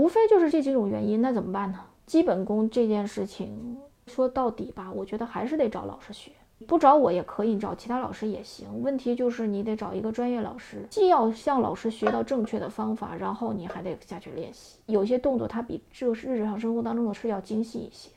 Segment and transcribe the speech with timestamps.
[0.00, 1.78] 无非就是这几种原因，那怎么办呢？
[2.06, 3.76] 基本功这件事情
[4.06, 6.32] 说到底吧，我觉得还是得找老师学。
[6.66, 8.82] 不找我也可以，找其他老师也行。
[8.82, 14.78] 问题就是你得找一个专业老师，既要向老师学到正确的方法，然后你还得下去练习。
[14.86, 18.08] 有些动作它比这个日常生活当中的事要精细一些，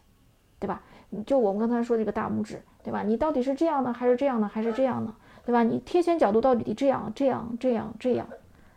[0.60, 0.82] 对吧？
[1.26, 3.04] 就我们刚才说这个大拇指，对吧？
[3.04, 5.14] 你到底是这样呢，还是这样呢，还是这样呢，
[5.46, 5.64] 对吧？
[5.64, 8.28] 你贴前角度到底这样、这样、这样、这样，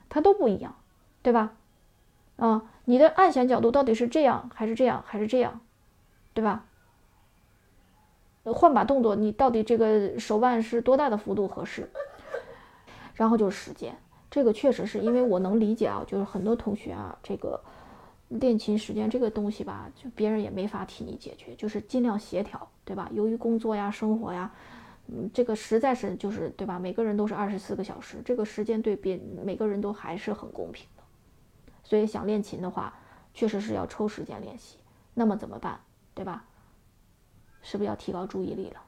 [0.09, 0.75] 它都不一样，
[1.23, 1.54] 对吧？
[2.37, 5.60] 啊，你的按弦角度到底是这样，还是这样，还是这样，
[6.34, 6.65] 对吧？
[8.45, 11.91] 换把动作，你到底这个手腕是多大的幅度合适？
[13.15, 13.96] 然后就是时间，
[14.30, 17.60] 这个确实是因为我能理解啊，就是很多同学啊，这个
[18.29, 23.09] 练琴时间这个东西吧，就别人也没法替你解决，就是尽量协调，对吧？
[23.12, 24.52] 由于工作呀、生活呀，
[25.09, 26.79] 嗯，这个实在是就是对吧？
[26.79, 31.02] 每个人都是二十四个小时，这个时间对别每个人都还是很公平的，
[31.86, 32.98] 所以想练琴的话，
[33.32, 34.78] 确实是要抽时间练习。
[35.14, 35.80] 那么怎么办？
[36.14, 36.45] 对吧？
[37.62, 38.82] 是不是要提高注意力了，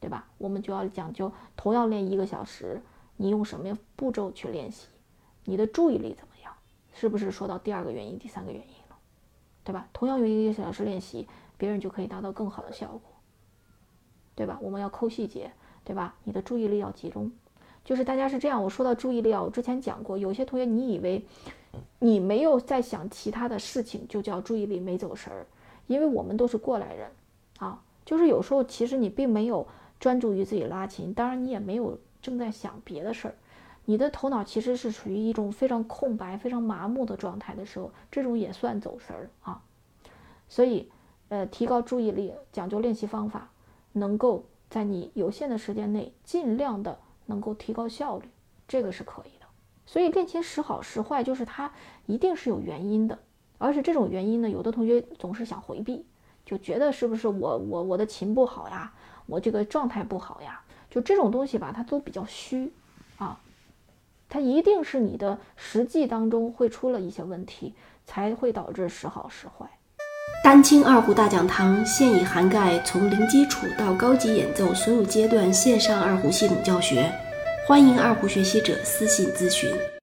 [0.00, 0.28] 对吧？
[0.36, 2.82] 我们就要讲究，同样练一个小时，
[3.16, 4.88] 你用什么步骤去练习，
[5.44, 6.52] 你的注意力怎么样？
[6.92, 8.98] 是不是说到第二个原因、第三个原因了，
[9.64, 9.88] 对吧？
[9.94, 13.00] 同样用一个小时练习，别人就可以达到更好的效果，
[14.34, 14.58] 对吧？
[14.60, 15.52] 我们要抠细节，
[15.84, 16.16] 对吧？
[16.24, 17.32] 你的注意力要集中，
[17.82, 18.62] 就是大家是这样。
[18.62, 21.26] 我说到注意力啊，我之前讲过，有些同学你以为
[21.98, 25.46] 你没有在想其他的事情，就叫注意力没走神儿，
[25.86, 27.10] 因为我们都是过来人。
[27.58, 29.66] 啊，就是有时候其实你并没有
[30.00, 33.34] 专注于自己拉琴，当然你也没有正在想别的事儿，
[33.84, 39.62] 你的头脑其实是处于一种非常空白、非常麻木的状态的时候，这种也算走神儿啊。
[40.48, 40.90] 所以，
[41.28, 43.50] 呃，提高注意力，讲究练习方法，
[43.92, 48.28] 能够在你有限的时间内尽量的能够提高效率，
[48.66, 49.43] 这个是可以的。
[49.86, 51.70] 所以练琴时好时坏，就是它
[52.06, 53.18] 一定是有原因的，
[53.58, 56.04] 而且这种原因呢，有的同学总是想回避。
[56.46, 58.92] 就觉得是不是我我我的琴不好呀，
[59.24, 62.70] 我这个状态不好呀，就这种东西吧，它都比较虚
[63.16, 63.40] 啊，
[64.28, 67.72] 它一定是你的实际当中会出了一些问题，
[68.04, 69.66] 才会导致时好时坏。
[70.42, 77.10] 丹青二胡大讲堂现已涵盖从零基础到高级演奏所有阶段线上二胡系统教学，
[77.66, 79.74] 欢迎二胡学习者私信咨询。